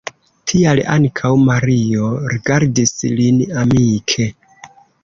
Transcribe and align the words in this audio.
Tial 0.51 0.81
ankaŭ 0.93 1.31
Mario 1.49 2.09
rigardis 2.33 2.97
lin 3.21 3.45
amike. 3.67 4.31